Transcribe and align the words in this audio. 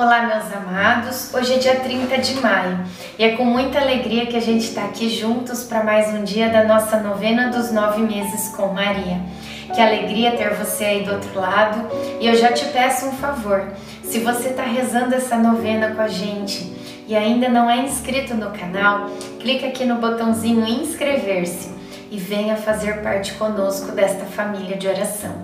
Olá, 0.00 0.22
meus 0.22 0.54
amados. 0.54 1.34
Hoje 1.34 1.54
é 1.54 1.58
dia 1.58 1.80
30 1.80 2.18
de 2.18 2.34
maio 2.34 2.84
e 3.18 3.24
é 3.24 3.36
com 3.36 3.44
muita 3.44 3.80
alegria 3.80 4.26
que 4.26 4.36
a 4.36 4.40
gente 4.40 4.62
está 4.68 4.84
aqui 4.84 5.10
juntos 5.10 5.64
para 5.64 5.82
mais 5.82 6.14
um 6.14 6.22
dia 6.22 6.48
da 6.48 6.62
nossa 6.62 7.00
novena 7.00 7.48
dos 7.48 7.72
nove 7.72 8.02
meses 8.02 8.54
com 8.54 8.68
Maria. 8.68 9.20
Que 9.74 9.80
alegria 9.80 10.36
ter 10.36 10.54
você 10.54 10.84
aí 10.84 11.02
do 11.02 11.14
outro 11.14 11.40
lado 11.40 11.84
e 12.20 12.28
eu 12.28 12.36
já 12.36 12.52
te 12.52 12.64
peço 12.66 13.06
um 13.06 13.12
favor. 13.14 13.72
Se 14.04 14.20
você 14.20 14.50
está 14.50 14.62
rezando 14.62 15.16
essa 15.16 15.36
novena 15.36 15.90
com 15.90 16.02
a 16.02 16.06
gente 16.06 16.72
e 17.08 17.16
ainda 17.16 17.48
não 17.48 17.68
é 17.68 17.78
inscrito 17.78 18.36
no 18.36 18.52
canal, 18.52 19.10
clica 19.40 19.66
aqui 19.66 19.84
no 19.84 19.96
botãozinho 19.96 20.64
inscrever-se 20.64 21.74
e 22.08 22.18
venha 22.18 22.54
fazer 22.54 23.02
parte 23.02 23.32
conosco 23.32 23.90
desta 23.90 24.26
família 24.26 24.76
de 24.76 24.86
oração. 24.86 25.34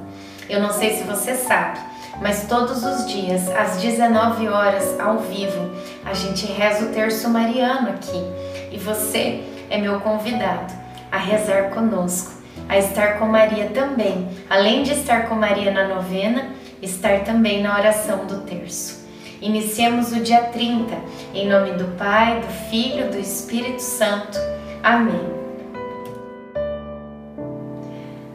Eu 0.48 0.60
não 0.60 0.72
sei 0.72 0.96
se 0.96 1.02
você 1.02 1.34
sabe, 1.34 1.80
mas 2.20 2.46
todos 2.46 2.84
os 2.84 3.06
dias, 3.06 3.48
às 3.50 3.80
19 3.80 4.48
horas, 4.48 4.98
ao 4.98 5.18
vivo, 5.18 5.70
a 6.04 6.14
gente 6.14 6.46
reza 6.46 6.86
o 6.86 6.92
terço 6.92 7.28
mariano 7.28 7.90
aqui. 7.90 8.22
E 8.70 8.78
você 8.78 9.42
é 9.70 9.78
meu 9.78 10.00
convidado 10.00 10.72
a 11.10 11.18
rezar 11.18 11.70
conosco, 11.70 12.32
a 12.68 12.78
estar 12.78 13.18
com 13.18 13.26
Maria 13.26 13.66
também. 13.66 14.28
Além 14.48 14.82
de 14.82 14.92
estar 14.92 15.28
com 15.28 15.34
Maria 15.34 15.70
na 15.70 15.88
novena, 15.88 16.50
estar 16.82 17.20
também 17.20 17.62
na 17.62 17.76
oração 17.76 18.26
do 18.26 18.40
terço. 18.40 19.04
Iniciemos 19.40 20.12
o 20.12 20.20
dia 20.20 20.44
30, 20.44 20.94
em 21.34 21.48
nome 21.48 21.72
do 21.72 21.96
Pai, 21.96 22.40
do 22.40 22.70
Filho, 22.70 23.10
do 23.10 23.18
Espírito 23.18 23.80
Santo. 23.80 24.38
Amém. 24.82 25.43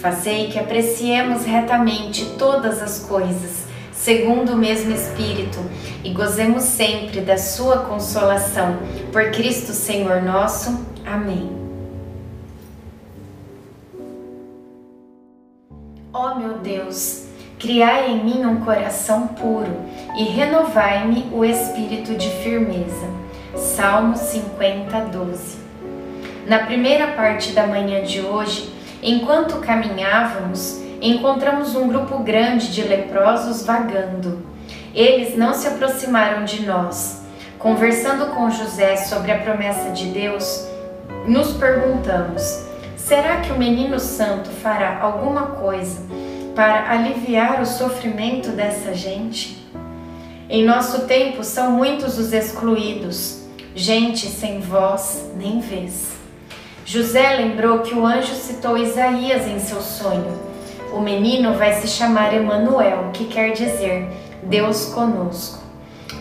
Fazei 0.00 0.46
que 0.46 0.60
apreciemos 0.60 1.44
retamente 1.44 2.24
todas 2.38 2.80
as 2.80 3.00
coisas, 3.00 3.66
segundo 3.92 4.52
o 4.52 4.56
mesmo 4.56 4.94
Espírito, 4.94 5.58
e 6.04 6.10
gozemos 6.10 6.62
sempre 6.62 7.20
da 7.20 7.36
Sua 7.36 7.78
consolação. 7.78 8.76
Por 9.12 9.32
Cristo 9.32 9.72
Senhor 9.72 10.22
nosso. 10.22 10.86
Amém. 11.04 11.50
Ó 16.12 16.32
oh 16.32 16.34
meu 16.36 16.58
Deus, 16.58 17.24
criai 17.58 18.12
em 18.12 18.24
mim 18.24 18.46
um 18.46 18.60
coração 18.64 19.26
puro 19.26 19.76
e 20.16 20.22
renovai-me 20.22 21.28
o 21.32 21.44
espírito 21.44 22.14
de 22.14 22.30
firmeza. 22.42 23.06
Salmo 23.56 24.16
50, 24.16 25.00
12. 25.00 25.58
Na 26.46 26.60
primeira 26.60 27.08
parte 27.08 27.50
da 27.52 27.66
manhã 27.66 28.02
de 28.04 28.20
hoje, 28.20 28.77
Enquanto 29.02 29.60
caminhávamos, 29.60 30.80
encontramos 31.00 31.76
um 31.76 31.86
grupo 31.86 32.18
grande 32.18 32.72
de 32.72 32.82
leprosos 32.82 33.64
vagando. 33.64 34.44
Eles 34.94 35.36
não 35.36 35.54
se 35.54 35.68
aproximaram 35.68 36.44
de 36.44 36.66
nós. 36.66 37.22
Conversando 37.58 38.34
com 38.34 38.50
José 38.50 38.96
sobre 38.96 39.30
a 39.30 39.38
promessa 39.38 39.90
de 39.90 40.06
Deus, 40.06 40.66
nos 41.26 41.52
perguntamos: 41.52 42.64
será 42.96 43.40
que 43.40 43.52
o 43.52 43.58
menino 43.58 44.00
santo 44.00 44.50
fará 44.50 45.00
alguma 45.00 45.42
coisa 45.42 46.00
para 46.56 46.90
aliviar 46.90 47.62
o 47.62 47.66
sofrimento 47.66 48.50
dessa 48.50 48.94
gente? 48.94 49.64
Em 50.50 50.64
nosso 50.64 51.06
tempo 51.06 51.44
são 51.44 51.72
muitos 51.72 52.18
os 52.18 52.32
excluídos, 52.32 53.44
gente 53.74 54.26
sem 54.26 54.60
voz 54.60 55.30
nem 55.36 55.60
vez. 55.60 56.17
José 56.88 57.36
lembrou 57.36 57.80
que 57.80 57.94
o 57.94 58.06
anjo 58.06 58.32
citou 58.32 58.78
Isaías 58.78 59.46
em 59.46 59.58
seu 59.58 59.82
sonho. 59.82 60.40
O 60.90 61.00
menino 61.00 61.52
vai 61.52 61.74
se 61.74 61.86
chamar 61.86 62.32
Emanuel, 62.32 63.10
que 63.12 63.26
quer 63.26 63.52
dizer 63.52 64.08
Deus 64.44 64.86
conosco. 64.86 65.62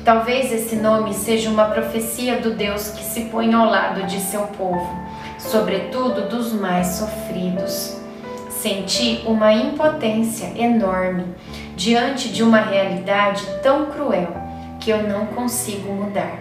Talvez 0.04 0.52
esse 0.52 0.76
nome 0.76 1.14
seja 1.14 1.50
uma 1.50 1.70
profecia 1.70 2.42
do 2.42 2.52
Deus 2.52 2.90
que 2.90 3.02
se 3.02 3.22
põe 3.30 3.54
ao 3.54 3.66
lado 3.66 4.06
de 4.08 4.20
seu 4.20 4.42
povo, 4.42 4.94
sobretudo 5.40 6.28
dos 6.28 6.52
mais 6.52 6.88
sofridos. 6.88 7.96
Senti 8.50 9.24
uma 9.26 9.54
impotência 9.54 10.52
enorme 10.62 11.34
diante 11.78 12.28
de 12.28 12.44
uma 12.44 12.60
realidade 12.60 13.42
tão 13.64 13.86
cruel 13.86 14.36
que 14.82 14.90
eu 14.90 15.02
não 15.04 15.28
consigo 15.28 15.94
mudar. 15.94 16.40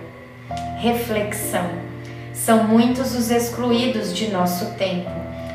Reflexão 0.81 1.87
são 2.37 2.65
muitos 2.65 3.17
os 3.17 3.31
excluídos 3.31 4.15
de 4.15 4.31
nosso 4.31 4.75
tempo. 4.75 5.11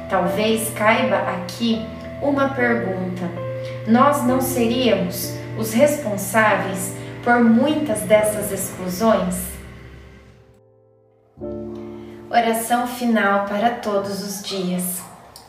Talvez 0.09 0.69
caiba 0.71 1.17
aqui 1.17 1.85
uma 2.21 2.49
pergunta: 2.49 3.29
nós 3.87 4.23
não 4.25 4.41
seríamos 4.41 5.33
os 5.57 5.71
responsáveis 5.73 6.93
por 7.23 7.39
muitas 7.43 8.01
dessas 8.01 8.51
exclusões? 8.51 9.51
Oração 12.29 12.87
final 12.87 13.45
para 13.45 13.69
todos 13.71 14.23
os 14.23 14.41
dias. 14.41 15.10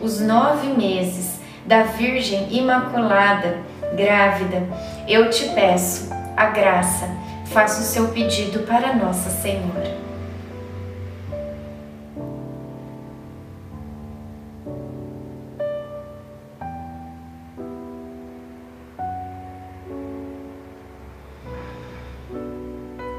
os 0.00 0.20
nove 0.20 0.68
meses 0.68 1.40
da 1.66 1.82
Virgem 1.82 2.48
Imaculada, 2.50 3.58
grávida, 3.94 4.62
eu 5.06 5.28
te 5.30 5.48
peço 5.50 6.08
a 6.36 6.46
graça, 6.46 7.08
faça 7.46 7.80
o 7.80 7.84
seu 7.84 8.08
pedido 8.08 8.60
para 8.60 8.94
Nossa 8.94 9.28
Senhora. 9.28 10.08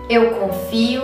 Eu 0.09 0.31
confio, 0.31 1.03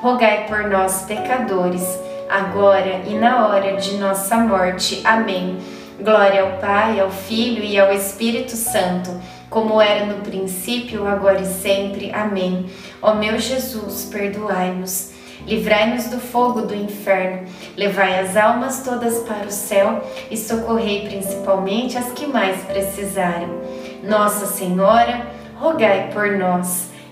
rogai 0.00 0.46
por 0.46 0.68
nós, 0.68 1.02
pecadores, 1.02 1.98
agora 2.28 3.02
e 3.06 3.14
na 3.14 3.46
hora 3.46 3.76
de 3.76 3.96
nossa 3.96 4.36
morte. 4.36 5.00
Amém. 5.04 5.58
Glória 6.00 6.42
ao 6.42 6.58
Pai, 6.58 7.00
ao 7.00 7.10
Filho 7.10 7.64
e 7.64 7.78
ao 7.78 7.90
Espírito 7.92 8.52
Santo, 8.52 9.10
como 9.48 9.80
era 9.80 10.04
no 10.04 10.16
princípio, 10.16 11.06
agora 11.06 11.40
e 11.40 11.46
sempre. 11.46 12.12
Amém. 12.12 12.66
Ó 13.00 13.14
meu 13.14 13.38
Jesus, 13.38 14.08
perdoai-nos. 14.10 15.14
Livrai-nos 15.46 16.06
do 16.06 16.18
fogo 16.18 16.62
do 16.62 16.74
inferno, 16.74 17.46
levai 17.76 18.18
as 18.18 18.36
almas 18.36 18.82
todas 18.82 19.18
para 19.20 19.46
o 19.46 19.50
céu 19.50 20.04
e 20.28 20.36
socorrei 20.36 21.06
principalmente 21.06 21.96
as 21.96 22.10
que 22.12 22.26
mais 22.26 22.62
precisarem. 22.64 23.48
Nossa 24.02 24.46
Senhora, 24.46 25.24
rogai 25.54 26.10
por 26.12 26.32
nós. 26.32 26.95